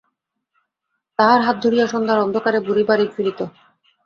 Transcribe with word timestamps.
তাহার 1.19 1.39
হাত 1.41 1.57
ধরিয়া 1.63 1.85
সন্ধ্যার 1.87 2.23
অন্ধকারে 2.25 2.59
বুড়ি 2.59 2.83
বাড়ী 2.89 3.05
ফিরিত। 3.15 3.39